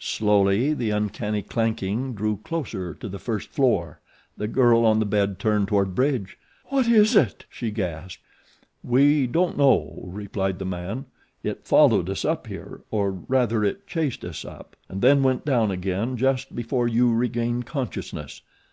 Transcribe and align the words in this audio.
Slowly 0.00 0.74
the 0.74 0.90
uncanny 0.90 1.40
clanking 1.42 2.14
drew 2.16 2.38
closer 2.38 2.94
to 2.94 3.08
the 3.08 3.20
first 3.20 3.50
floor. 3.50 4.00
The 4.36 4.48
girl 4.48 4.84
on 4.84 4.98
the 4.98 5.06
bed 5.06 5.38
turned 5.38 5.68
toward 5.68 5.94
Bridge. 5.94 6.36
"What 6.64 6.88
is 6.88 7.14
it?" 7.14 7.44
she 7.48 7.70
gasped. 7.70 8.20
"We 8.82 9.28
don't 9.28 9.56
know," 9.56 10.00
replied 10.06 10.58
the 10.58 10.64
man. 10.64 11.04
"It 11.44 11.64
followed 11.68 12.10
us 12.10 12.24
up 12.24 12.48
here, 12.48 12.80
or 12.90 13.12
rather 13.12 13.62
it 13.62 13.86
chased 13.86 14.24
us 14.24 14.44
up; 14.44 14.74
and 14.88 15.00
then 15.00 15.22
went 15.22 15.44
down 15.44 15.70
again 15.70 16.16
just 16.16 16.56
before 16.56 16.88
you 16.88 17.14
regained 17.14 17.66
consciousness. 17.66 18.42